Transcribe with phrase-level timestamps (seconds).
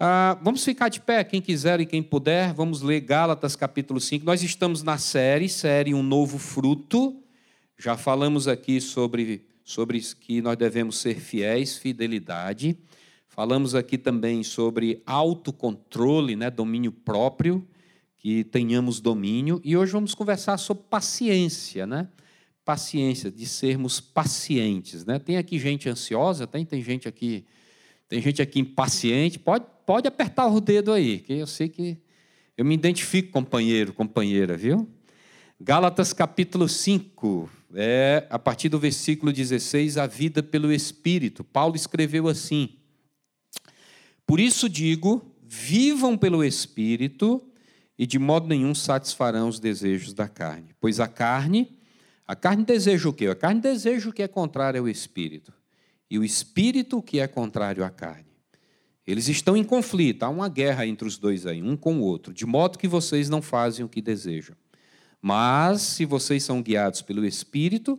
[0.00, 4.24] Ah, vamos ficar de pé, quem quiser e quem puder, vamos ler Gálatas capítulo 5.
[4.24, 7.20] Nós estamos na série, série Um Novo Fruto.
[7.76, 12.78] Já falamos aqui sobre, sobre que nós devemos ser fiéis, fidelidade.
[13.26, 17.66] Falamos aqui também sobre autocontrole, né, domínio próprio,
[18.18, 19.60] que tenhamos domínio.
[19.64, 22.06] E hoje vamos conversar sobre paciência, né?
[22.64, 25.04] Paciência, de sermos pacientes.
[25.04, 25.18] Né?
[25.18, 27.44] Tem aqui gente ansiosa, tem, tem gente aqui
[28.08, 31.96] tem gente aqui impaciente, pode, pode apertar o dedo aí, que eu sei que
[32.58, 34.86] eu me identifico, companheiro, companheira, viu?
[35.58, 41.42] Gálatas capítulo 5, é, a partir do versículo 16, a vida pelo Espírito.
[41.42, 42.76] Paulo escreveu assim:
[44.26, 47.42] Por isso digo, vivam pelo Espírito,
[47.98, 50.74] e de modo nenhum satisfarão os desejos da carne.
[50.78, 51.78] Pois a carne,
[52.26, 53.28] a carne deseja o quê?
[53.28, 55.50] A carne deseja o que é contrário ao Espírito
[56.10, 58.27] e o espírito que é contrário à carne.
[59.10, 62.34] Eles estão em conflito, há uma guerra entre os dois aí, um com o outro,
[62.34, 64.54] de modo que vocês não fazem o que desejam.
[65.20, 67.98] Mas, se vocês são guiados pelo Espírito,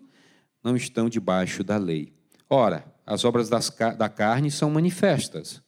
[0.63, 2.13] não estão debaixo da lei.
[2.49, 5.61] Ora, as obras das, da carne são manifestas: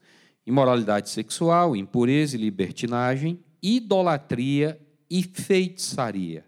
[0.46, 6.46] imoralidade sexual, impureza e libertinagem, idolatria e feitiçaria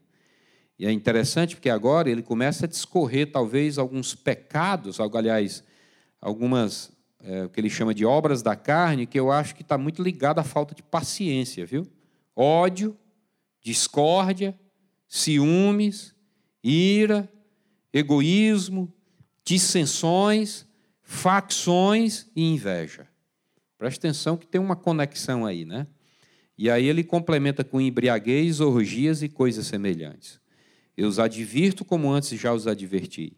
[0.84, 5.64] e é interessante porque agora ele começa a discorrer talvez alguns pecados, aliás,
[6.20, 6.92] algumas
[7.24, 10.04] é, o que ele chama de obras da carne, que eu acho que está muito
[10.04, 11.88] ligado à falta de paciência, viu?
[12.36, 12.98] Ódio,
[13.62, 14.60] discórdia,
[15.08, 16.14] ciúmes,
[16.62, 17.32] ira,
[17.94, 18.94] egoísmo,
[19.46, 20.66] dissensões,
[21.02, 23.08] facções e inveja.
[23.78, 25.88] Preste atenção que tem uma conexão aí, né?
[26.58, 30.40] E aí ele complementa com embriaguez, orgias e coisas semelhantes.
[30.96, 33.36] Eu os advirto como antes já os adverti.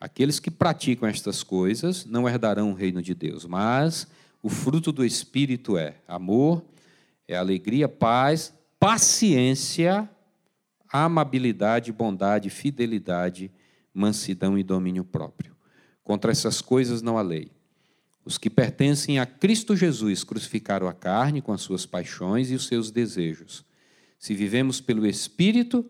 [0.00, 4.06] Aqueles que praticam estas coisas não herdarão o reino de Deus, mas
[4.42, 6.64] o fruto do Espírito é amor,
[7.26, 10.08] é alegria, paz, paciência,
[10.90, 13.50] amabilidade, bondade, fidelidade,
[13.92, 15.56] mansidão e domínio próprio.
[16.04, 17.50] Contra essas coisas não há lei.
[18.24, 22.66] Os que pertencem a Cristo Jesus crucificaram a carne com as suas paixões e os
[22.66, 23.64] seus desejos.
[24.18, 25.84] Se vivemos pelo Espírito,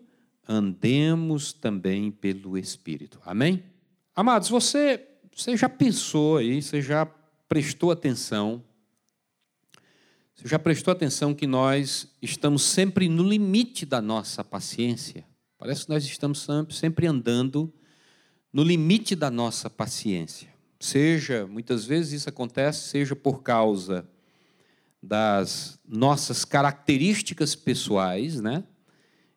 [0.47, 3.19] andemos também pelo Espírito.
[3.25, 3.63] Amém?
[4.19, 7.05] Amados, você, você já pensou aí, você já
[7.47, 8.61] prestou atenção,
[10.35, 15.23] você já prestou atenção que nós estamos sempre no limite da nossa paciência?
[15.57, 17.73] Parece que nós estamos sempre andando
[18.51, 20.53] no limite da nossa paciência.
[20.81, 24.05] Seja, muitas vezes isso acontece, seja por causa
[25.01, 28.65] das nossas características pessoais, né?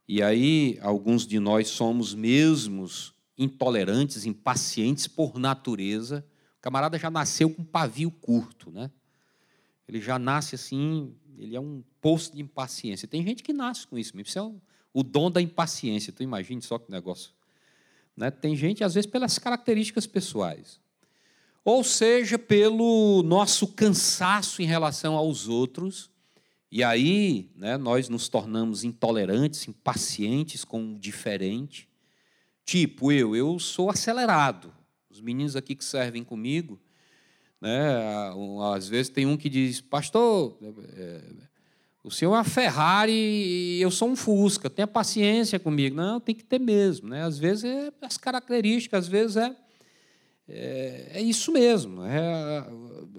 [0.09, 6.25] E aí, alguns de nós somos mesmos intolerantes, impacientes por natureza.
[6.59, 8.91] O camarada já nasceu com pavio curto, né?
[9.89, 13.09] Ele já nasce assim, ele é um poço de impaciência.
[13.09, 14.61] Tem gente que nasce com isso, isso é o,
[14.93, 16.13] o dom da impaciência.
[16.13, 17.33] Tu imagine só que negócio.
[18.17, 18.31] Né?
[18.31, 20.81] Tem gente, às vezes, pelas características pessoais.
[21.65, 26.13] Ou seja, pelo nosso cansaço em relação aos outros
[26.75, 31.87] e aí né, nós nos tornamos intolerantes, impacientes com o diferente.
[32.65, 34.73] Tipo, eu, eu sou acelerado.
[35.11, 36.81] Os meninos aqui que servem comigo,
[37.61, 37.79] né,
[38.75, 40.57] às vezes tem um que diz, pastor,
[40.95, 41.21] é,
[42.03, 45.95] o senhor é uma Ferrari e eu sou um Fusca, tenha paciência comigo.
[45.95, 47.09] Não, tem que ter mesmo.
[47.09, 47.23] Né?
[47.23, 49.57] Às vezes é as características, às vezes é,
[50.49, 52.03] é, é isso mesmo.
[52.05, 52.67] É,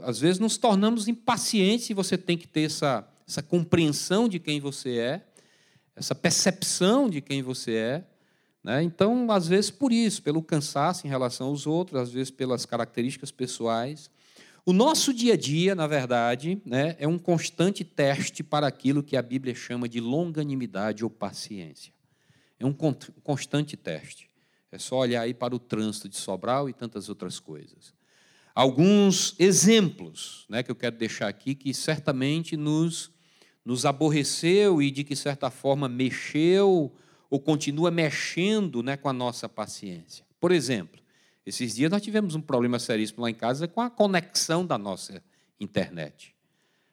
[0.02, 4.60] às vezes nos tornamos impacientes e você tem que ter essa essa compreensão de quem
[4.60, 5.22] você é,
[5.96, 8.04] essa percepção de quem você é.
[8.64, 8.82] Né?
[8.82, 13.32] Então, às vezes, por isso, pelo cansaço em relação aos outros, às vezes pelas características
[13.32, 14.10] pessoais.
[14.66, 19.18] O nosso dia a dia, na verdade, né, é um constante teste para aquilo que
[19.18, 21.94] a Bíblia chama de longanimidade ou paciência.
[22.58, 22.74] É um
[23.22, 24.30] constante teste.
[24.72, 27.94] É só olhar aí para o trânsito de Sobral e tantas outras coisas.
[28.56, 33.12] Alguns exemplos né, que eu quero deixar aqui que certamente nos
[33.66, 36.94] nos aborreceu e, de que certa forma, mexeu
[37.34, 40.24] ou continua mexendo né, com a nossa paciência.
[40.40, 41.02] Por exemplo,
[41.44, 45.20] esses dias nós tivemos um problema seríssimo lá em casa com a conexão da nossa
[45.60, 46.36] internet.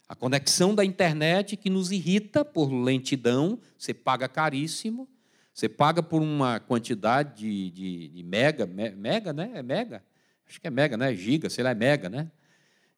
[0.09, 5.07] A conexão da internet que nos irrita por lentidão, você paga caríssimo,
[5.53, 9.51] você paga por uma quantidade de, de, de mega, mega, né?
[9.53, 10.03] É mega?
[10.49, 11.15] Acho que é mega, né?
[11.15, 12.31] Giga, sei lá, é mega, né?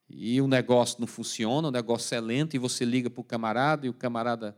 [0.09, 3.85] e o negócio não funciona, o negócio é lento, e você liga para o camarada
[3.85, 4.55] e o camarada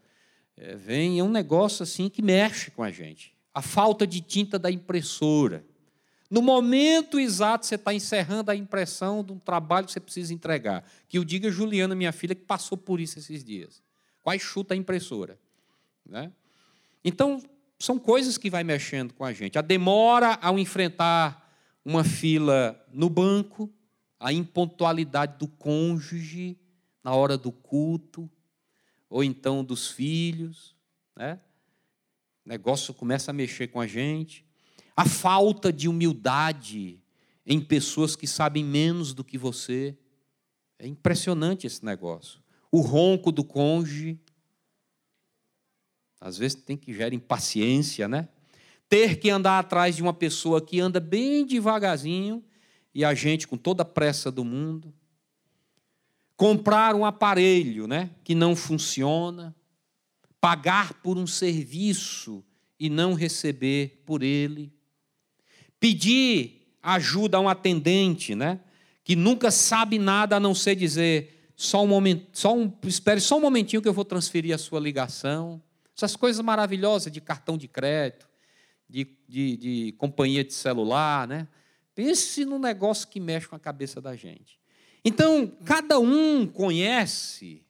[0.58, 1.20] é, vem.
[1.20, 3.36] É um negócio assim que mexe com a gente.
[3.54, 5.66] A falta de tinta da impressora.
[6.30, 10.84] No momento exato, você está encerrando a impressão de um trabalho que você precisa entregar.
[11.08, 13.82] Que eu diga Juliana, minha filha, que passou por isso esses dias.
[14.22, 15.38] Quase chuta a impressora.
[16.06, 16.32] Né?
[17.04, 17.42] Então,
[17.80, 19.58] são coisas que vai mexendo com a gente.
[19.58, 21.46] A demora ao enfrentar
[21.84, 23.72] uma fila no banco,
[24.20, 26.58] a impontualidade do cônjuge
[27.04, 28.30] na hora do culto,
[29.10, 30.76] ou então dos filhos,
[31.16, 31.40] né?
[32.46, 34.46] O negócio começa a mexer com a gente.
[34.96, 37.02] A falta de humildade
[37.46, 39.98] em pessoas que sabem menos do que você.
[40.78, 42.40] É impressionante esse negócio.
[42.72, 44.20] O ronco do cônjuge.
[46.22, 48.30] Às vezes tem que gerar impaciência, né?
[48.88, 52.44] Ter que andar atrás de uma pessoa que anda bem devagarzinho
[52.94, 54.94] e a gente com toda a pressa do mundo.
[56.36, 59.56] Comprar um aparelho né, que não funciona.
[60.40, 62.44] Pagar por um serviço
[62.80, 64.74] e não receber por ele.
[65.80, 68.60] Pedir ajuda a um atendente, né,
[69.04, 73.38] que nunca sabe nada a não ser dizer só um momento, só um, espere só
[73.38, 75.62] um momentinho que eu vou transferir a sua ligação.
[75.96, 78.28] Essas coisas maravilhosas de cartão de crédito,
[78.90, 81.48] de, de, de companhia de celular, né?
[81.96, 84.60] Pense num negócio que mexe com a cabeça da gente.
[85.08, 87.64] Então, cada um conhece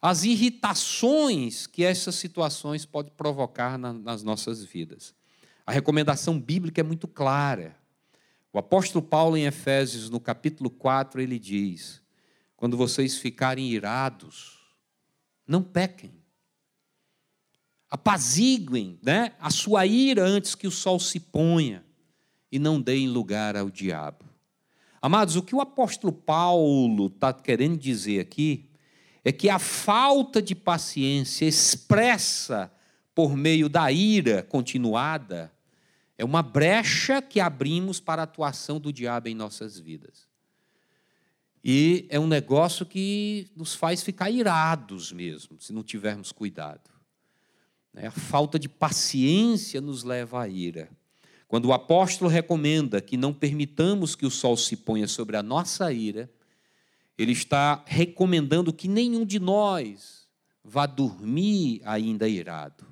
[0.00, 5.14] as irritações que essas situações podem provocar na, nas nossas vidas.
[5.66, 7.74] A recomendação bíblica é muito clara.
[8.52, 12.02] O apóstolo Paulo, em Efésios, no capítulo 4, ele diz:
[12.54, 14.58] quando vocês ficarem irados,
[15.48, 16.12] não pequem.
[17.88, 21.82] Apaziguem né, a sua ira antes que o sol se ponha
[22.52, 24.33] e não deem lugar ao diabo.
[25.04, 28.70] Amados, o que o apóstolo Paulo está querendo dizer aqui
[29.22, 32.72] é que a falta de paciência expressa
[33.14, 35.52] por meio da ira continuada
[36.16, 40.26] é uma brecha que abrimos para a atuação do diabo em nossas vidas.
[41.62, 46.90] E é um negócio que nos faz ficar irados mesmo, se não tivermos cuidado.
[47.94, 50.88] A falta de paciência nos leva à ira.
[51.54, 55.92] Quando o apóstolo recomenda que não permitamos que o sol se ponha sobre a nossa
[55.92, 56.28] ira,
[57.16, 60.26] ele está recomendando que nenhum de nós
[60.64, 62.84] vá dormir ainda irado.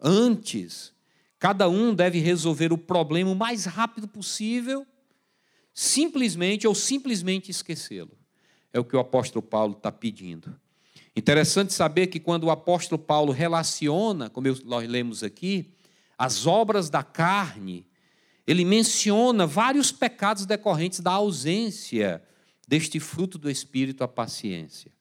[0.00, 0.92] Antes,
[1.36, 4.86] cada um deve resolver o problema o mais rápido possível,
[5.74, 8.16] simplesmente ou simplesmente esquecê-lo.
[8.72, 10.56] É o que o apóstolo Paulo está pedindo.
[11.16, 15.74] Interessante saber que quando o apóstolo Paulo relaciona, como nós lemos aqui,
[16.16, 17.84] as obras da carne,
[18.46, 22.22] ele menciona vários pecados decorrentes da ausência
[22.68, 24.92] deste fruto do Espírito, a paciência.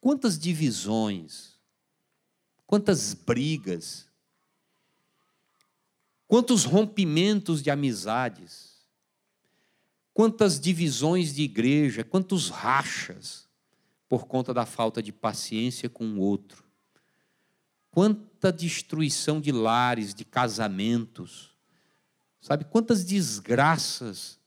[0.00, 1.58] Quantas divisões,
[2.66, 4.08] quantas brigas,
[6.26, 8.72] quantos rompimentos de amizades,
[10.12, 13.48] quantas divisões de igreja, quantos rachas
[14.08, 16.64] por conta da falta de paciência com o outro.
[17.90, 21.51] Quanta destruição de lares, de casamentos.
[22.42, 24.38] Sabe quantas desgraças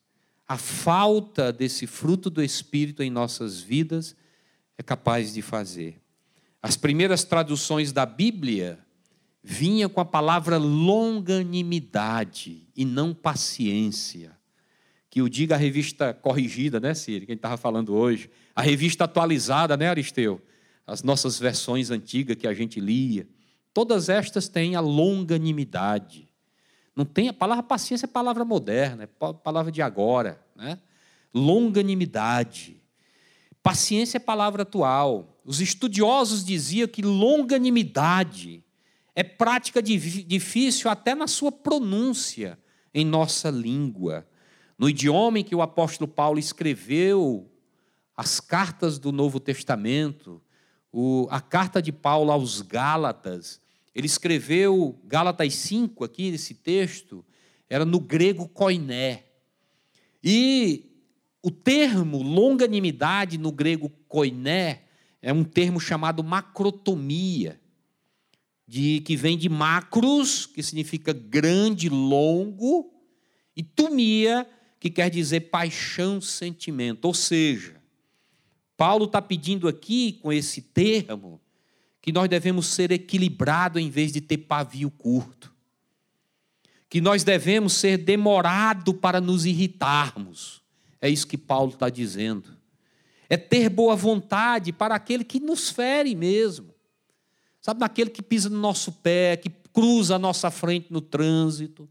[0.46, 4.16] a falta desse fruto do Espírito em nossas vidas
[4.78, 6.02] é capaz de fazer.
[6.62, 8.78] As primeiras traduções da Bíblia
[9.42, 14.38] vinham com a palavra longanimidade e não paciência.
[15.10, 17.26] Que o diga a revista corrigida, né, Ciro?
[17.26, 18.30] Quem estava falando hoje.
[18.54, 20.42] A revista atualizada, né, Aristeu?
[20.86, 23.26] As nossas versões antigas que a gente lia.
[23.74, 26.28] Todas estas têm a longanimidade.
[26.96, 29.08] Não tem a palavra paciência é palavra moderna, é
[29.44, 30.80] palavra de agora, né?
[31.34, 32.82] Longanimidade.
[33.62, 35.40] Paciência é palavra atual.
[35.44, 38.64] Os estudiosos diziam que longanimidade
[39.14, 42.58] é prática difícil até na sua pronúncia
[42.94, 44.26] em nossa língua.
[44.78, 47.50] No idioma em que o apóstolo Paulo escreveu
[48.16, 50.42] as cartas do Novo Testamento,
[51.30, 53.62] a carta de Paulo aos Gálatas,
[53.96, 57.24] ele escreveu Gálatas 5 aqui nesse texto,
[57.70, 59.24] era no grego koiné.
[60.22, 60.92] E
[61.42, 64.84] o termo longanimidade no grego koiné
[65.22, 67.60] é um termo chamado macrotomia,
[68.68, 72.92] de que vem de macros, que significa grande, longo,
[73.56, 74.46] e tumia,
[74.78, 77.06] que quer dizer paixão, sentimento.
[77.06, 77.82] Ou seja,
[78.76, 81.40] Paulo está pedindo aqui, com esse termo,
[82.06, 85.52] que nós devemos ser equilibrados em vez de ter pavio curto.
[86.88, 90.62] Que nós devemos ser demorado para nos irritarmos.
[91.02, 92.56] É isso que Paulo está dizendo.
[93.28, 96.76] É ter boa vontade para aquele que nos fere mesmo.
[97.60, 101.90] Sabe, naquele que pisa no nosso pé, que cruza a nossa frente no trânsito.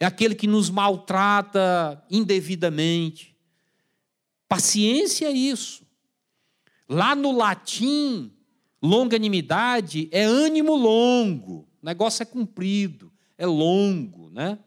[0.00, 3.36] é aquele que nos maltrata indevidamente.
[4.48, 5.86] Paciência é isso.
[6.88, 8.32] Lá no latim,
[8.82, 11.68] longanimidade é ânimo longo.
[11.82, 14.58] O negócio é comprido, é longo, né?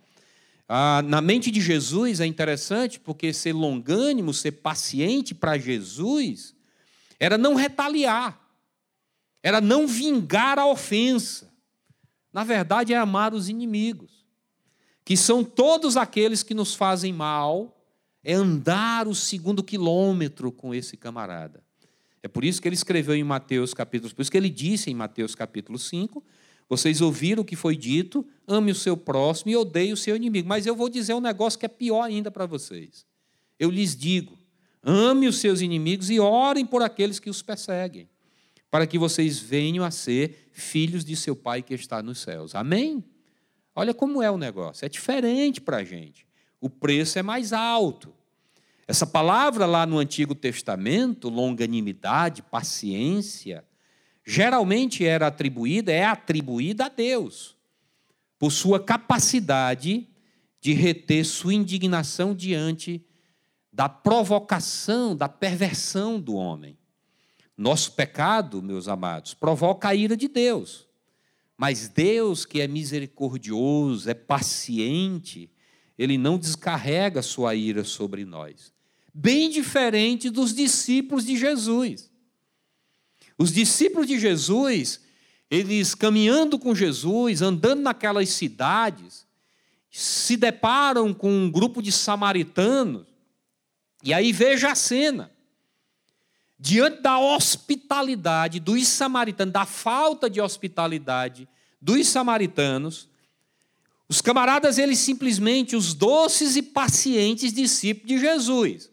[0.74, 6.56] Ah, na mente de Jesus é interessante porque ser longânimo, ser paciente para Jesus,
[7.20, 8.39] era não retaliar,
[9.44, 11.51] era não vingar a ofensa.
[12.32, 14.25] Na verdade, é amar os inimigos,
[15.03, 17.77] que são todos aqueles que nos fazem mal,
[18.24, 21.61] é andar o segundo quilômetro com esse camarada.
[22.24, 24.94] É por isso que ele escreveu em Mateus capítulo, por isso que ele disse em
[24.94, 26.24] Mateus capítulo 5,
[26.70, 30.48] vocês ouviram o que foi dito, ame o seu próximo e odeie o seu inimigo.
[30.48, 33.06] Mas eu vou dizer um negócio que é pior ainda para vocês.
[33.60, 34.38] Eu lhes digo:
[34.82, 38.08] ame os seus inimigos e orem por aqueles que os perseguem,
[38.70, 42.56] para que vocês venham a ser filhos de seu Pai que está nos céus.
[42.56, 43.04] Amém?
[43.75, 44.86] Olha como é o negócio.
[44.86, 46.25] É diferente para a gente.
[46.62, 48.13] O preço é mais alto.
[48.91, 53.63] Essa palavra lá no Antigo Testamento, longanimidade, paciência,
[54.25, 57.55] geralmente era atribuída, é atribuída a Deus,
[58.38, 60.10] por sua capacidade
[60.60, 63.01] de reter sua indignação diante
[63.71, 66.77] da provocação, da perversão do homem.
[67.55, 70.86] Nosso pecado, meus amados, provoca a ira de Deus.
[71.57, 75.50] Mas Deus, que é misericordioso, é paciente,
[75.98, 78.80] ele não descarrega sua ira sobre nós.
[79.13, 82.10] Bem diferente dos discípulos de Jesus.
[83.38, 85.01] Os discípulos de Jesus,
[85.50, 89.25] eles caminhando com Jesus, andando naquelas cidades,
[89.89, 93.08] se deparam com um grupo de samaritanos,
[94.03, 95.32] e aí veja a cena.
[96.58, 101.50] Diante da hospitalidade dos samaritanos, da falta de hospitalidade
[101.82, 103.10] dos samaritanos,
[104.08, 108.90] os camaradas, eles simplesmente, os doces e pacientes discípulos de Jesus,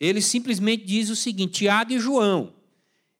[0.00, 2.54] eles simplesmente dizem o seguinte: Tiago e João,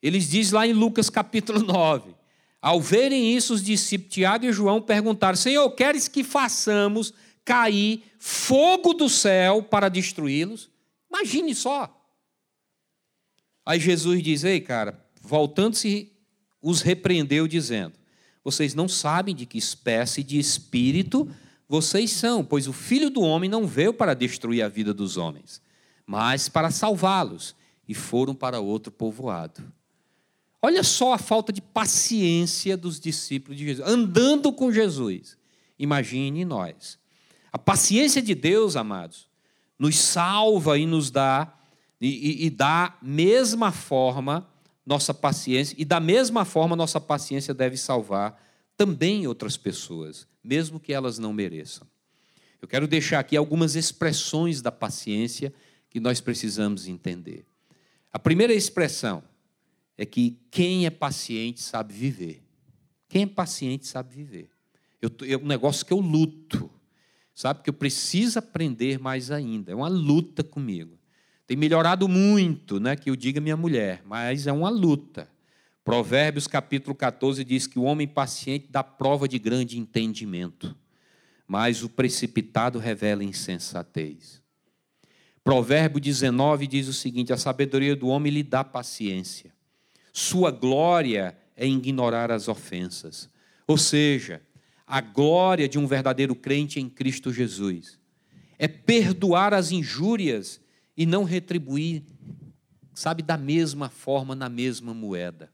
[0.02, 2.14] eles dizem lá em Lucas capítulo 9.
[2.60, 7.12] Ao verem isso, os discípulos Tiago e João perguntaram: Senhor, queres que façamos
[7.44, 10.68] cair fogo do céu para destruí-los?
[11.08, 11.94] Imagine só.
[13.64, 16.12] Aí Jesus diz: Ei, cara, voltando-se,
[16.60, 17.94] os repreendeu, dizendo:
[18.42, 21.30] Vocês não sabem de que espécie de espírito
[21.68, 25.60] vocês são, pois o filho do homem não veio para destruir a vida dos homens,
[26.08, 27.54] mas para salvá-los,
[27.86, 29.62] e foram para outro povoado.
[30.60, 35.36] Olha só a falta de paciência dos discípulos de Jesus, andando com Jesus.
[35.78, 36.98] Imagine nós.
[37.52, 39.28] A paciência de Deus, amados,
[39.78, 41.54] nos salva e nos dá,
[42.00, 44.48] e, e, e da mesma forma,
[44.86, 48.42] nossa paciência, e da mesma forma, nossa paciência deve salvar
[48.78, 51.86] também outras pessoas, mesmo que elas não mereçam.
[52.62, 55.52] Eu quero deixar aqui algumas expressões da paciência
[55.90, 57.46] que nós precisamos entender.
[58.12, 59.22] A primeira expressão,
[59.98, 62.40] é que quem é paciente sabe viver.
[63.08, 64.48] Quem é paciente sabe viver.
[65.02, 66.70] Eu, é um negócio que eu luto,
[67.34, 67.64] sabe?
[67.64, 69.72] Que eu preciso aprender mais ainda.
[69.72, 70.96] É uma luta comigo.
[71.48, 72.94] Tem melhorado muito, né?
[72.94, 75.28] Que eu diga minha mulher, mas é uma luta.
[75.82, 80.76] Provérbios capítulo 14 diz que o homem paciente dá prova de grande entendimento,
[81.46, 84.42] mas o precipitado revela insensatez.
[85.48, 89.50] Provérbio 19 diz o seguinte: a sabedoria do homem lhe dá paciência,
[90.12, 93.30] sua glória é ignorar as ofensas.
[93.66, 94.42] Ou seja,
[94.86, 97.98] a glória de um verdadeiro crente em Cristo Jesus
[98.58, 100.60] é perdoar as injúrias
[100.94, 102.02] e não retribuir,
[102.92, 105.50] sabe, da mesma forma, na mesma moeda.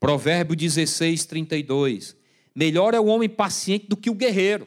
[0.00, 2.16] Provérbio 16, 32.
[2.54, 4.66] Melhor é o homem paciente do que o guerreiro,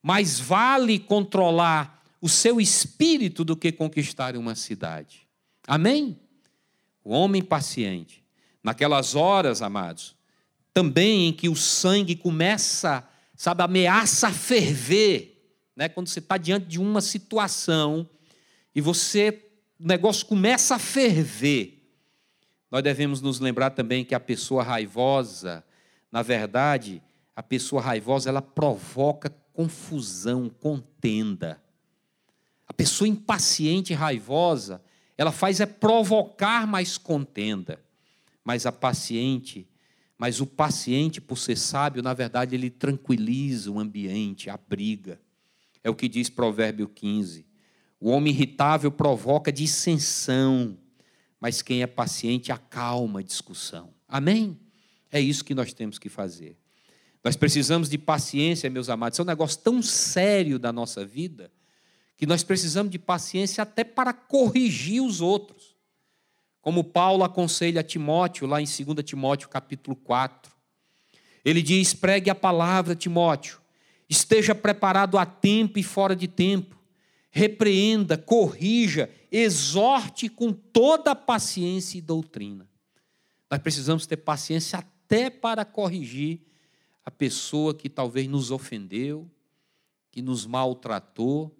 [0.00, 5.26] mais vale controlar o seu espírito do que conquistar uma cidade.
[5.66, 6.18] Amém?
[7.04, 8.22] o homem paciente.
[8.62, 10.14] Naquelas horas, amados,
[10.72, 15.88] também em que o sangue começa, sabe, ameaça a ferver, né?
[15.88, 18.08] quando você está diante de uma situação
[18.74, 19.42] e você,
[19.78, 21.82] o negócio começa a ferver.
[22.70, 25.64] Nós devemos nos lembrar também que a pessoa raivosa,
[26.12, 27.02] na verdade,
[27.34, 31.60] a pessoa raivosa, ela provoca confusão, contenda.
[32.80, 34.82] Pessoa impaciente e raivosa,
[35.18, 37.78] ela faz é provocar mais contenda.
[38.42, 39.68] Mas a paciente,
[40.16, 45.20] mas o paciente, por ser sábio, na verdade, ele tranquiliza o ambiente, abriga.
[45.84, 47.44] É o que diz Provérbio 15.
[48.00, 50.78] O homem irritável provoca dissensão,
[51.38, 53.92] mas quem é paciente acalma a discussão.
[54.08, 54.58] Amém?
[55.12, 56.56] É isso que nós temos que fazer.
[57.22, 59.16] Nós precisamos de paciência, meus amados.
[59.16, 61.52] Isso é um negócio tão sério da nossa vida
[62.20, 65.74] que nós precisamos de paciência até para corrigir os outros.
[66.60, 70.52] Como Paulo aconselha a Timóteo, lá em 2 Timóteo capítulo 4.
[71.42, 73.58] Ele diz: pregue a palavra, Timóteo,
[74.06, 76.78] esteja preparado a tempo e fora de tempo,
[77.30, 82.68] repreenda, corrija, exorte com toda a paciência e doutrina.
[83.50, 86.42] Nós precisamos ter paciência até para corrigir
[87.02, 89.26] a pessoa que talvez nos ofendeu,
[90.10, 91.56] que nos maltratou,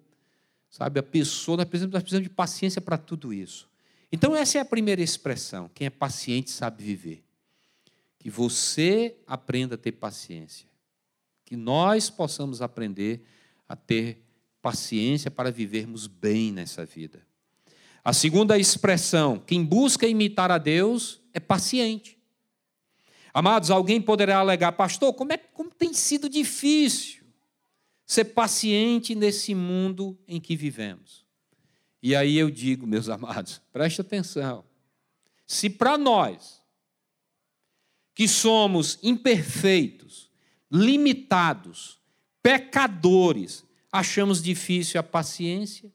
[0.71, 0.99] sabe?
[0.99, 3.69] A pessoa, nós precisamos, nós precisamos de paciência para tudo isso.
[4.11, 5.69] Então, essa é a primeira expressão.
[5.75, 7.23] Quem é paciente sabe viver.
[8.17, 10.67] Que você aprenda a ter paciência.
[11.45, 13.21] Que nós possamos aprender
[13.67, 14.23] a ter
[14.61, 17.21] paciência para vivermos bem nessa vida.
[18.03, 22.17] A segunda expressão, quem busca imitar a Deus é paciente.
[23.33, 27.20] Amados, alguém poderá alegar, pastor, como, é, como tem sido difícil
[28.11, 31.25] ser paciente nesse mundo em que vivemos.
[32.03, 34.65] E aí eu digo, meus amados, preste atenção.
[35.47, 36.61] Se para nós,
[38.13, 40.29] que somos imperfeitos,
[40.69, 42.01] limitados,
[42.43, 45.89] pecadores, achamos difícil a paciência,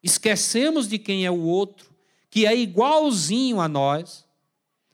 [0.00, 1.92] esquecemos de quem é o outro,
[2.30, 4.24] que é igualzinho a nós.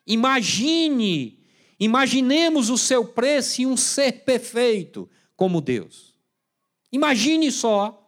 [0.06, 1.38] Imagine
[1.78, 6.11] Imaginemos o seu preço em um ser perfeito como Deus.
[6.92, 7.98] Imagine só,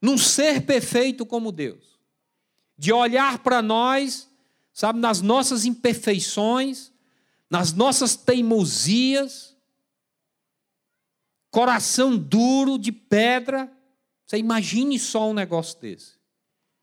[0.00, 2.00] num ser perfeito como Deus,
[2.76, 4.28] de olhar para nós,
[4.72, 6.90] sabe, nas nossas imperfeições,
[7.50, 9.54] nas nossas teimosias,
[11.50, 13.70] coração duro de pedra.
[14.26, 16.14] Você imagine só um negócio desse.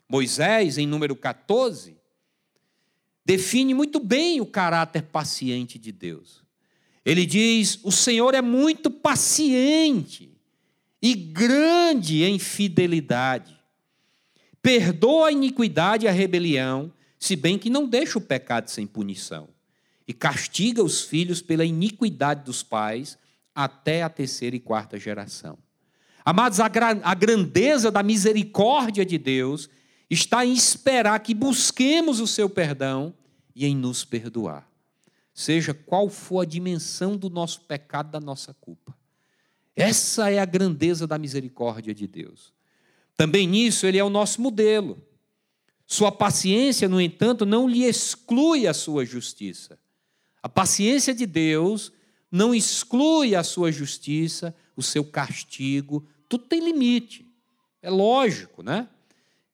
[0.08, 1.98] Moisés, em número 14,
[3.26, 6.39] define muito bem o caráter paciente de Deus.
[7.10, 10.32] Ele diz: o Senhor é muito paciente
[11.02, 13.58] e grande em fidelidade.
[14.62, 19.50] Perdoa a iniquidade e a rebelião, se bem que não deixa o pecado sem punição,
[20.08, 23.18] e castiga os filhos pela iniquidade dos pais
[23.56, 25.58] até a terceira e quarta geração.
[26.24, 29.68] Amados, a, a grandeza da misericórdia de Deus
[30.12, 33.16] está em esperar que busquemos o seu perdão
[33.56, 34.69] e em nos perdoar.
[35.40, 38.94] Seja qual for a dimensão do nosso pecado, da nossa culpa.
[39.74, 42.52] Essa é a grandeza da misericórdia de Deus.
[43.16, 45.02] Também nisso, ele é o nosso modelo.
[45.88, 49.80] Sua paciência, no entanto, não lhe exclui a sua justiça.
[50.44, 51.94] A paciência de Deus
[52.30, 57.26] não exclui a sua justiça, o seu castigo, tudo tem limite.
[57.82, 58.90] É lógico, né?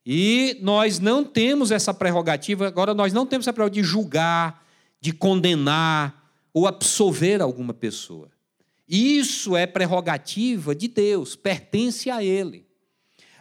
[0.04, 4.65] E nós não temos essa prerrogativa, agora nós não temos essa prerrogativa de julgar,
[5.06, 8.32] de condenar ou absolver alguma pessoa.
[8.90, 12.66] Isso é prerrogativa de Deus, pertence a Ele.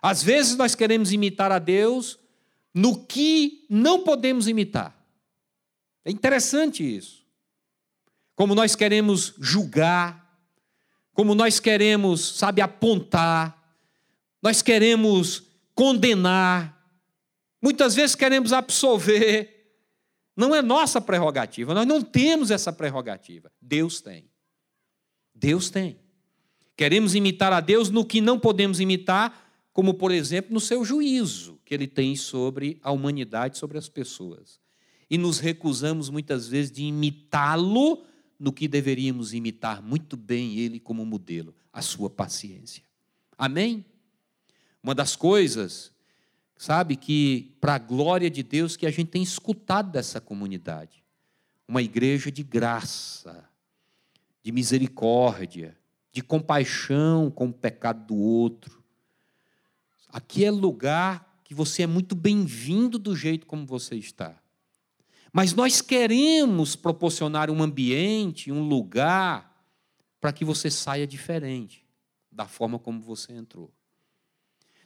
[0.03, 2.19] Às vezes nós queremos imitar a Deus
[2.75, 4.95] no que não podemos imitar.
[6.05, 7.25] É interessante isso.
[8.35, 10.39] Como nós queremos julgar,
[11.15, 13.59] como nós queremos, sabe, apontar,
[14.43, 16.79] nós queremos condenar,
[17.63, 19.54] muitas vezes queremos absolver.
[20.37, 23.51] Não é nossa prerrogativa, nós não temos essa prerrogativa.
[23.61, 24.29] Deus tem.
[25.35, 25.99] Deus tem.
[26.77, 31.61] Queremos imitar a Deus no que não podemos imitar, como, por exemplo, no seu juízo
[31.65, 34.61] que ele tem sobre a humanidade, sobre as pessoas.
[35.09, 38.05] E nos recusamos muitas vezes de imitá-lo
[38.39, 42.83] no que deveríamos imitar muito bem ele como modelo, a sua paciência.
[43.39, 43.85] Amém?
[44.83, 45.93] Uma das coisas,
[46.57, 51.05] sabe, que para a glória de Deus que a gente tem escutado dessa comunidade,
[51.67, 53.49] uma igreja de graça,
[54.43, 55.77] de misericórdia,
[56.13, 58.83] de compaixão com o pecado do outro.
[60.11, 64.41] Aqui é lugar que você é muito bem-vindo do jeito como você está.
[65.33, 69.53] Mas nós queremos proporcionar um ambiente, um lugar,
[70.21, 71.85] para que você saia diferente
[72.31, 73.73] da forma como você entrou.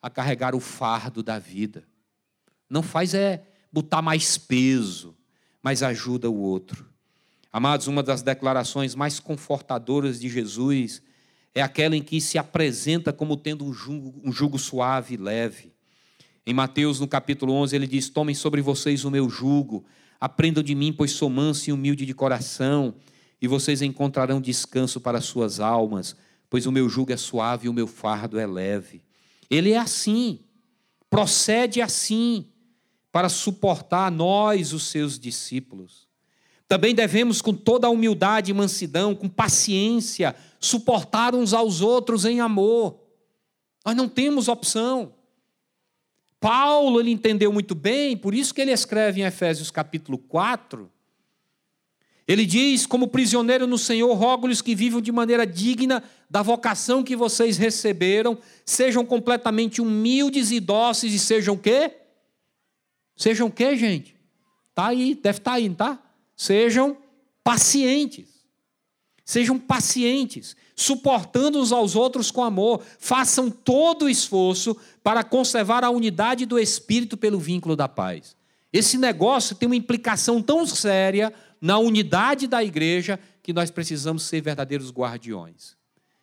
[0.00, 1.84] a carregar o fardo da vida.
[2.66, 5.14] Não faz é botar mais peso,
[5.62, 6.93] mas ajuda o outro.
[7.54, 11.00] Amados, uma das declarações mais confortadoras de Jesus
[11.54, 15.72] é aquela em que se apresenta como tendo um jugo, um jugo suave e leve.
[16.44, 19.84] Em Mateus, no capítulo 11, ele diz: Tomem sobre vocês o meu jugo,
[20.20, 22.96] aprendam de mim, pois sou manso e humilde de coração,
[23.40, 26.16] e vocês encontrarão descanso para suas almas,
[26.50, 29.00] pois o meu jugo é suave e o meu fardo é leve.
[29.48, 30.40] Ele é assim,
[31.08, 32.48] procede assim,
[33.12, 36.12] para suportar nós, os seus discípulos.
[36.66, 42.40] Também devemos, com toda a humildade e mansidão, com paciência, suportar uns aos outros em
[42.40, 42.98] amor.
[43.84, 45.12] Nós não temos opção.
[46.40, 50.90] Paulo ele entendeu muito bem, por isso que ele escreve em Efésios capítulo 4.
[52.26, 57.14] Ele diz: Como prisioneiro no Senhor, rogo-lhes que vivam de maneira digna da vocação que
[57.14, 61.92] vocês receberam, sejam completamente humildes e dóceis e sejam quê?
[63.16, 64.16] Sejam quê, gente?
[64.74, 66.03] Tá aí, deve estar tá aí, tá?
[66.36, 66.96] Sejam
[67.42, 68.34] pacientes.
[69.24, 72.82] Sejam pacientes, suportando uns aos outros com amor.
[72.98, 78.36] Façam todo o esforço para conservar a unidade do espírito pelo vínculo da paz.
[78.70, 84.42] Esse negócio tem uma implicação tão séria na unidade da igreja que nós precisamos ser
[84.42, 85.76] verdadeiros guardiões.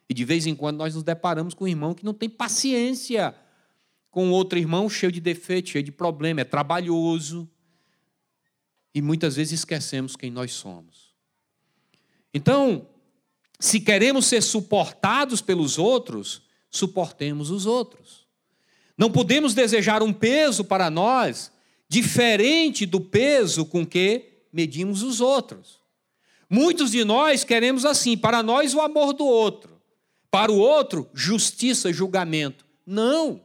[0.07, 3.33] E de vez em quando nós nos deparamos com um irmão que não tem paciência
[4.11, 7.49] com outro irmão cheio de defeito, cheio de problema, é trabalhoso.
[8.93, 11.11] E muitas vezes esquecemos quem nós somos.
[12.33, 12.87] Então,
[13.59, 18.25] se queremos ser suportados pelos outros, suportemos os outros.
[18.97, 21.51] Não podemos desejar um peso para nós
[21.87, 25.79] diferente do peso com que medimos os outros.
[26.49, 29.81] Muitos de nós queremos assim, para nós o amor do outro,
[30.29, 32.65] para o outro justiça, julgamento.
[32.85, 33.41] Não.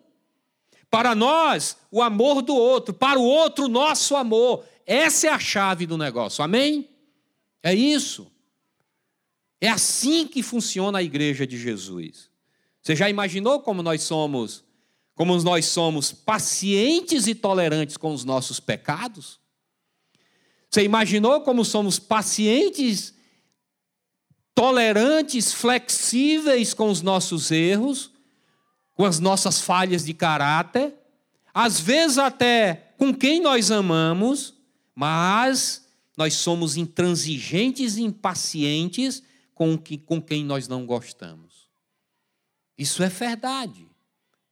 [0.90, 4.64] Para nós o amor do outro, para o outro nosso amor.
[4.86, 6.44] Essa é a chave do negócio.
[6.44, 6.88] Amém?
[7.62, 8.30] É isso.
[9.60, 12.30] É assim que funciona a igreja de Jesus.
[12.80, 14.64] Você já imaginou como nós somos,
[15.14, 19.40] como nós somos pacientes e tolerantes com os nossos pecados?
[20.70, 23.14] Você imaginou como somos pacientes,
[24.54, 28.12] tolerantes, flexíveis com os nossos erros,
[28.94, 30.94] com as nossas falhas de caráter,
[31.52, 34.55] às vezes até com quem nós amamos,
[34.96, 39.22] mas nós somos intransigentes e impacientes
[39.54, 41.68] com, que, com quem nós não gostamos.
[42.78, 43.86] Isso é verdade.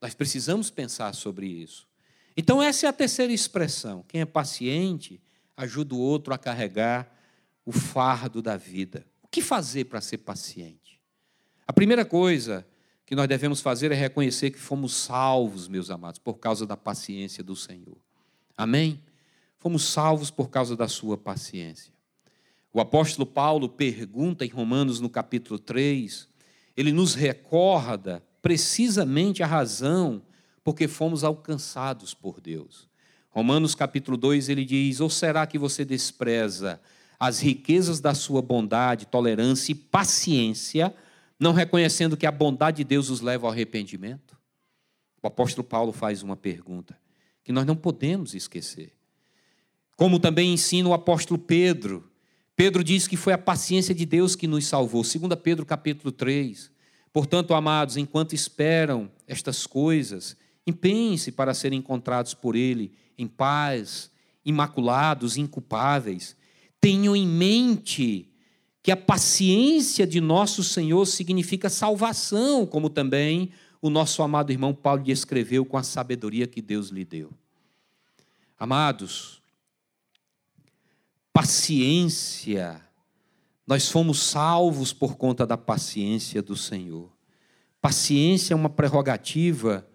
[0.00, 1.88] Nós precisamos pensar sobre isso.
[2.36, 4.04] Então, essa é a terceira expressão.
[4.06, 5.20] Quem é paciente
[5.56, 7.10] ajuda o outro a carregar
[7.64, 9.06] o fardo da vida.
[9.22, 11.00] O que fazer para ser paciente?
[11.66, 12.66] A primeira coisa
[13.06, 17.42] que nós devemos fazer é reconhecer que fomos salvos, meus amados, por causa da paciência
[17.42, 17.96] do Senhor.
[18.56, 19.00] Amém?
[19.64, 21.90] Fomos salvos por causa da sua paciência.
[22.70, 26.28] O apóstolo Paulo pergunta em Romanos no capítulo 3,
[26.76, 30.20] ele nos recorda precisamente a razão
[30.62, 32.90] porque fomos alcançados por Deus.
[33.30, 36.78] Romanos capítulo 2 ele diz: Ou será que você despreza
[37.18, 40.94] as riquezas da sua bondade, tolerância e paciência,
[41.40, 44.36] não reconhecendo que a bondade de Deus os leva ao arrependimento?
[45.22, 46.98] O apóstolo Paulo faz uma pergunta
[47.42, 48.92] que nós não podemos esquecer.
[49.96, 52.08] Como também ensina o apóstolo Pedro,
[52.56, 55.02] Pedro diz que foi a paciência de Deus que nos salvou.
[55.02, 56.70] 2 Pedro capítulo 3.
[57.12, 64.10] Portanto, amados, enquanto esperam estas coisas, empenhem-se para serem encontrados por Ele em paz,
[64.44, 66.36] imaculados, inculpáveis.
[66.80, 68.28] Tenham em mente
[68.82, 75.02] que a paciência de nosso Senhor significa salvação, como também o nosso amado irmão Paulo
[75.02, 77.30] descreveu com a sabedoria que Deus lhe deu.
[78.58, 79.42] Amados,
[81.34, 82.80] paciência.
[83.66, 87.10] Nós fomos salvos por conta da paciência do Senhor.
[87.82, 89.86] Paciência é uma prerrogativa,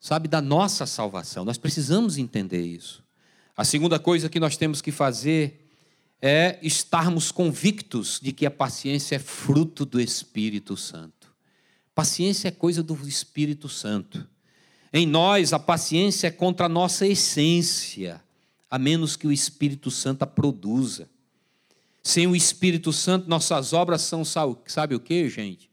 [0.00, 1.44] sabe, da nossa salvação.
[1.44, 3.04] Nós precisamos entender isso.
[3.54, 5.68] A segunda coisa que nós temos que fazer
[6.22, 11.32] é estarmos convictos de que a paciência é fruto do Espírito Santo.
[11.94, 14.26] Paciência é coisa do Espírito Santo.
[14.92, 18.22] Em nós, a paciência é contra a nossa essência,
[18.70, 21.08] a menos que o Espírito Santo a produza.
[22.02, 25.70] Sem o Espírito Santo, nossas obras são, sabe o que, gente?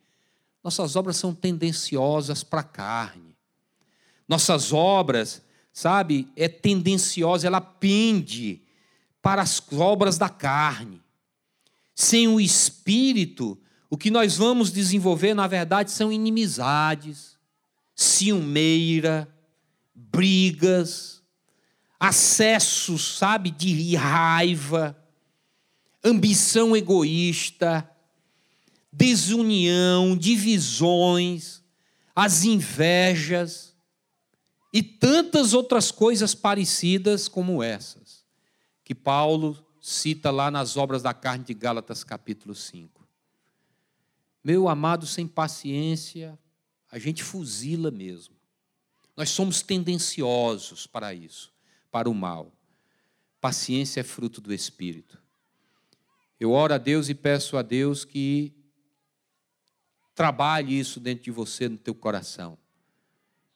[0.64, 3.36] Nossas obras são tendenciosas para a carne.
[4.28, 8.62] Nossas obras, sabe, é tendenciosa, ela pende
[9.22, 11.02] para as obras da carne.
[11.94, 13.58] Sem o Espírito,
[13.90, 17.38] o que nós vamos desenvolver, na verdade, são inimizades,
[17.96, 19.28] ciumeira,
[19.94, 21.15] brigas,
[22.00, 24.98] acessos, sabe, de raiva,
[26.04, 27.90] ambição egoísta,
[28.92, 31.64] desunião, divisões,
[32.16, 33.76] as invejas
[34.74, 38.26] e tantas outras coisas parecidas como essas
[38.86, 43.06] que Paulo cita lá nas obras da carne de Gálatas, capítulo 5.
[44.44, 46.38] Meu amado, sem paciência,
[46.92, 48.36] a gente fuzila mesmo.
[49.18, 51.52] Nós somos tendenciosos para isso,
[51.96, 52.52] para o mal.
[53.40, 55.18] Paciência é fruto do Espírito.
[56.38, 58.52] Eu oro a Deus e peço a Deus que
[60.14, 62.58] trabalhe isso dentro de você, no teu coração.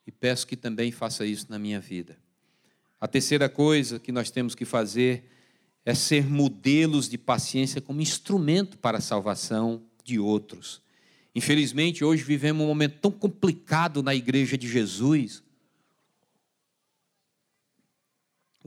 [0.08, 2.18] E peço que também faça isso na minha vida.
[2.98, 5.30] A terceira coisa que nós temos que fazer
[5.84, 10.82] é ser modelos de paciência como instrumento para a salvação de outros.
[11.36, 15.44] Infelizmente, hoje vivemos um momento tão complicado na igreja de Jesus,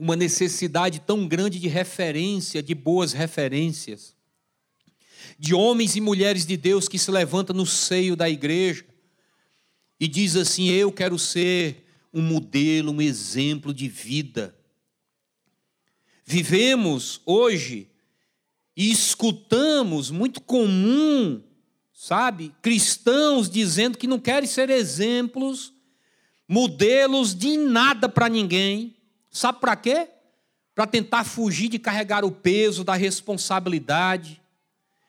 [0.03, 4.13] uma necessidade tão grande de referência, de boas referências,
[5.39, 8.83] de homens e mulheres de Deus que se levantam no seio da igreja
[9.97, 14.53] e diz assim: "Eu quero ser um modelo, um exemplo de vida.
[16.25, 17.87] Vivemos hoje
[18.75, 21.41] e escutamos muito comum,
[21.93, 25.71] sabe, cristãos dizendo que não querem ser exemplos,
[26.45, 28.92] modelos de nada para ninguém.
[29.33, 30.07] Sabe para quê?
[30.75, 34.39] Para tentar fugir de carregar o peso da responsabilidade.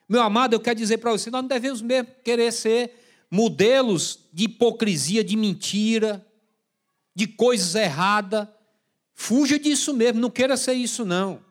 [0.08, 4.44] Meu amado, eu quero dizer para você, nós não devemos mesmo querer ser modelos de
[4.44, 6.26] hipocrisia, de mentira,
[7.14, 8.48] de coisas erradas.
[9.12, 11.44] Fuja disso mesmo, não queira ser isso não.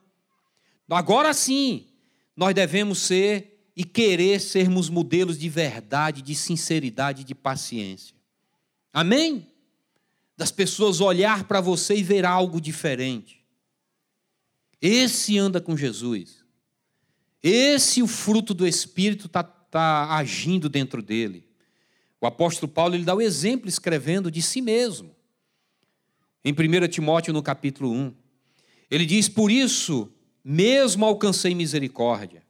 [0.90, 1.88] Agora sim,
[2.36, 8.16] nós devemos ser e querer sermos modelos de verdade, de sinceridade, de paciência.
[8.92, 9.53] Amém?
[10.36, 13.44] Das pessoas olhar para você e ver algo diferente.
[14.82, 16.44] Esse anda com Jesus.
[17.42, 21.48] Esse o fruto do Espírito está tá agindo dentro dele.
[22.20, 25.14] O apóstolo Paulo ele dá o exemplo escrevendo de si mesmo
[26.44, 28.14] em 1 Timóteo, no capítulo 1.
[28.92, 30.12] Ele diz: Por isso,
[30.44, 32.44] mesmo alcancei misericórdia,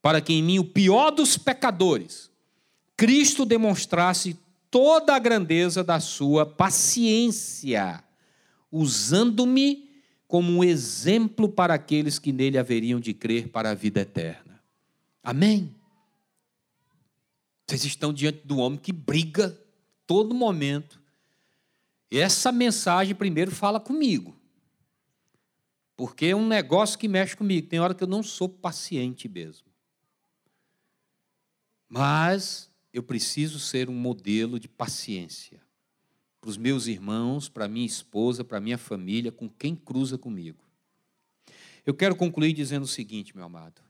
[0.00, 2.30] para que em mim, o pior dos pecadores,
[2.96, 4.38] Cristo demonstrasse
[4.70, 8.04] toda a grandeza da sua paciência,
[8.70, 9.90] usando-me
[10.28, 14.62] como um exemplo para aqueles que nele haveriam de crer para a vida eterna.
[15.22, 15.74] Amém?
[17.66, 19.58] Vocês estão diante do homem que briga
[20.06, 21.00] todo momento
[22.10, 24.36] essa mensagem primeiro fala comigo.
[25.96, 27.68] Porque é um negócio que mexe comigo.
[27.68, 29.66] Tem hora que eu não sou paciente mesmo.
[31.88, 35.60] Mas eu preciso ser um modelo de paciência
[36.40, 40.64] para os meus irmãos, para minha esposa, para minha família, com quem cruza comigo.
[41.84, 43.82] Eu quero concluir dizendo o seguinte, meu amado: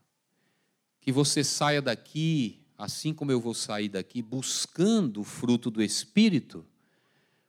[1.00, 6.66] que você saia daqui, assim como eu vou sair daqui, buscando o fruto do Espírito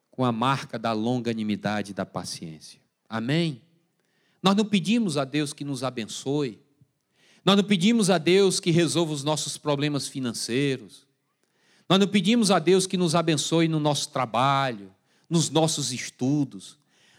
[0.09, 2.79] com a marca da longanimidade e da paciência.
[3.09, 3.61] Amém?
[4.41, 6.59] Nós não pedimos a Deus que nos abençoe,
[7.43, 11.07] nós não pedimos a Deus que resolva os nossos problemas financeiros,
[11.91, 14.95] nós não pedimos a Deus que nos abençoe no nosso trabalho,
[15.29, 16.77] nos nossos estudos,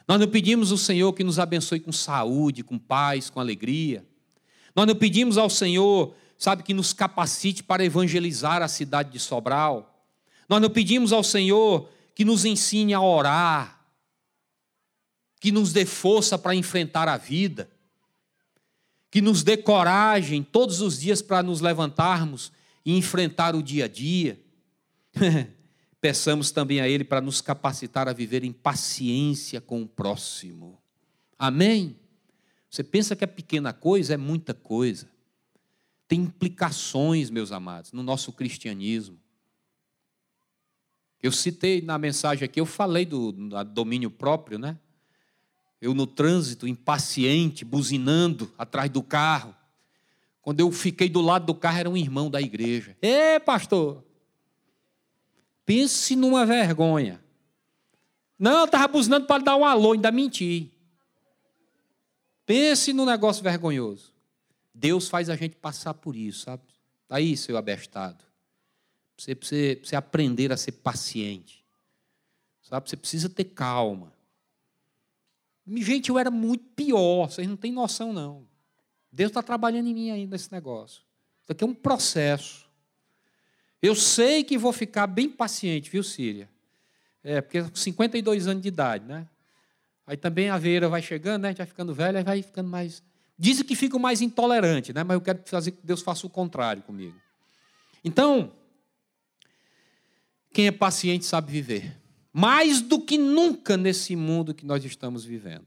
[0.08, 4.02] nós não pedimos ao Senhor que nos abençoe com saúde, com paz, com alegria,
[4.74, 10.06] nós não pedimos ao Senhor, sabe, que nos capacite para evangelizar a cidade de Sobral,
[10.48, 13.78] nós não pedimos ao Senhor que nos ensine a orar,
[15.38, 17.70] que nos dê força para enfrentar a vida,
[19.10, 22.50] que nos dê coragem todos os dias para nos levantarmos
[22.86, 24.40] e enfrentar o dia a dia.
[26.00, 30.78] Peçamos também a Ele para nos capacitar a viver em paciência com o próximo.
[31.38, 31.96] Amém?
[32.68, 34.14] Você pensa que é pequena coisa?
[34.14, 35.08] É muita coisa.
[36.08, 39.18] Tem implicações, meus amados, no nosso cristianismo.
[41.22, 44.76] Eu citei na mensagem aqui, eu falei do, do domínio próprio, né?
[45.80, 49.54] Eu no trânsito, impaciente, buzinando atrás do carro.
[50.40, 52.96] Quando eu fiquei do lado do carro, era um irmão da igreja.
[53.00, 54.04] Ê, pastor!
[55.64, 57.22] Pense numa vergonha.
[58.38, 60.70] Não, eu estava buzinando para dar um alô, ainda menti.
[62.44, 64.12] Pense num negócio vergonhoso.
[64.74, 66.62] Deus faz a gente passar por isso, sabe?
[67.06, 68.24] Tá aí, seu abestado.
[69.16, 71.64] Você precisa, aprender a ser paciente.
[72.62, 72.88] Sabe?
[72.88, 74.12] Você precisa ter calma.
[75.66, 78.46] Gente, eu era muito pior, vocês não têm noção, não.
[79.12, 81.02] Deus está trabalhando em mim ainda nesse negócio.
[81.42, 82.68] Isso aqui é um processo.
[83.82, 86.48] Eu sei que vou ficar bem paciente, viu, Síria?
[87.24, 89.26] É, porque 52 anos de idade, né?
[90.06, 91.48] Aí também a veira vai chegando, né?
[91.48, 93.02] Gente vai ficando velho, aí vai ficando mais.
[93.36, 95.02] Dizem que fica mais intolerante, né?
[95.02, 97.16] Mas eu quero fazer que Deus faça o contrário comigo.
[98.04, 98.52] Então,
[100.52, 101.96] quem é paciente sabe viver.
[102.32, 105.66] Mais do que nunca nesse mundo que nós estamos vivendo.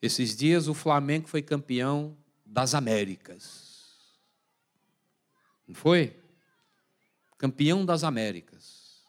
[0.00, 3.64] Esses dias o Flamengo foi campeão das Américas.
[5.66, 6.16] Não foi?
[7.44, 9.02] Campeão das Américas.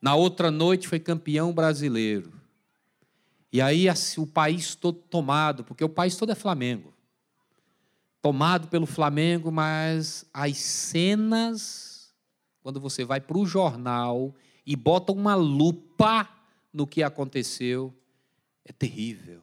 [0.00, 2.32] Na outra noite foi campeão brasileiro.
[3.52, 3.84] E aí
[4.16, 6.94] o país todo tomado, porque o país todo é Flamengo.
[8.22, 12.14] Tomado pelo Flamengo, mas as cenas,
[12.62, 14.34] quando você vai para o jornal
[14.64, 16.26] e bota uma lupa
[16.72, 17.94] no que aconteceu,
[18.64, 19.42] é terrível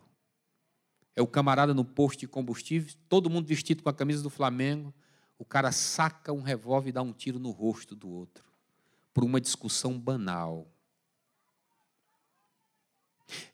[1.16, 4.94] é o camarada no posto de combustível, todo mundo vestido com a camisa do Flamengo,
[5.40, 8.44] o cara saca um revólver e dá um tiro no rosto do outro,
[9.14, 10.68] por uma discussão banal.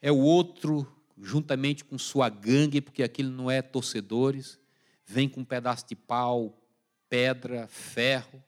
[0.02, 4.60] É o outro, juntamente com sua gangue, porque aquilo não é torcedores,
[5.06, 6.60] vem com um pedaço de pau,
[7.08, 8.44] pedra, ferro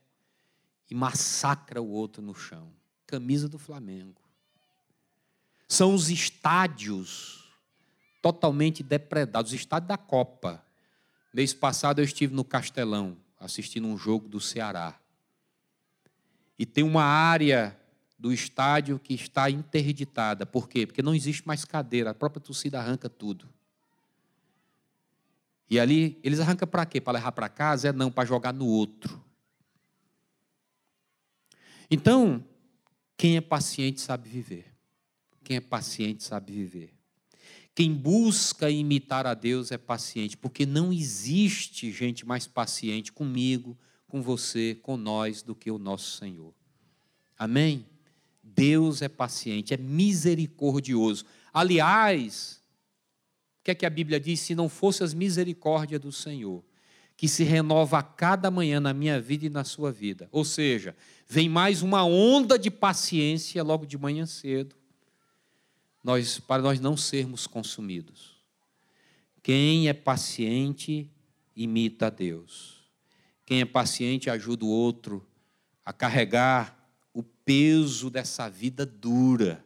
[0.89, 2.73] e massacra o outro no chão.
[3.05, 4.21] Camisa do Flamengo.
[5.67, 7.47] São os estádios
[8.19, 10.65] totalmente depredados, estádio da Copa.
[11.31, 14.99] Mês passado eu estive no Castelão, assistindo um jogo do Ceará.
[16.57, 17.77] E tem uma área
[18.17, 20.45] do estádio que está interditada.
[20.45, 20.87] Por quê?
[20.87, 23.47] Porque não existe mais cadeira, a própria torcida arranca tudo.
[25.69, 26.99] E ali, eles arrancam para quê?
[27.01, 27.89] Para levar para casa?
[27.89, 29.23] É não, para jogar no outro.
[31.91, 32.43] Então,
[33.15, 34.73] quem é paciente sabe viver.
[35.43, 36.96] Quem é paciente sabe viver.
[37.77, 44.19] Quem busca imitar a Deus é paciente, porque não existe gente mais paciente comigo, com
[44.19, 46.55] você, com nós, do que o nosso Senhor.
[47.37, 47.85] Amém?
[48.41, 51.23] Deus é paciente, é misericordioso.
[51.53, 52.63] Aliás,
[53.61, 54.39] o que é que a Bíblia diz?
[54.39, 56.63] Se não fosse as misericórdias do Senhor,
[57.15, 60.27] que se renova a cada manhã na minha vida e na sua vida.
[60.31, 60.95] Ou seja,
[61.27, 64.75] vem mais uma onda de paciência logo de manhã cedo
[66.07, 68.37] nós, para nós não sermos consumidos.
[69.43, 71.11] Quem é paciente
[71.53, 72.77] imita a Deus.
[73.45, 75.27] Quem é paciente ajuda o outro
[75.83, 79.65] a carregar o peso dessa vida dura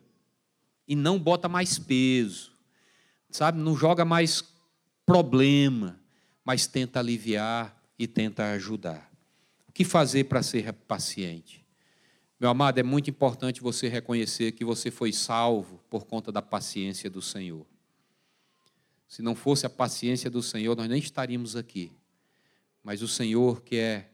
[0.88, 2.51] e não bota mais peso,
[3.30, 3.60] sabe?
[3.60, 4.43] Não joga mais
[5.06, 5.99] problema,
[6.43, 9.12] mas tenta aliviar e tenta ajudar.
[9.67, 11.61] O que fazer para ser paciente?
[12.41, 17.08] Meu amado, é muito importante você reconhecer que você foi salvo por conta da paciência
[17.08, 17.67] do Senhor.
[19.08, 21.91] Se não fosse a paciência do Senhor, nós nem estaríamos aqui.
[22.84, 24.10] Mas o Senhor, que é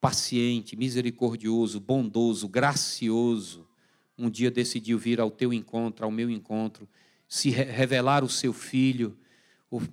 [0.00, 3.68] paciente, misericordioso, bondoso, gracioso,
[4.16, 6.88] um dia decidiu vir ao teu encontro, ao meu encontro,
[7.28, 9.18] se revelar o seu filho,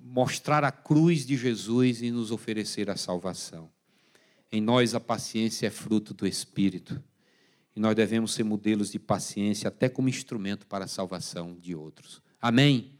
[0.02, 3.70] mostrar a cruz de Jesus e nos oferecer a salvação.
[4.50, 7.11] Em nós a paciência é fruto do Espírito.
[7.74, 12.22] E nós devemos ser modelos de paciência, até como instrumento para a salvação de outros.
[12.40, 12.92] Amém?